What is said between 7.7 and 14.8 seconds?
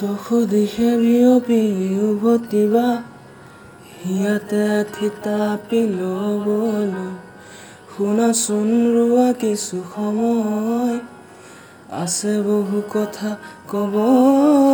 শুনাচোন ৰোৱা কিছু সময়। আছে বহু কথা ক'বলৈ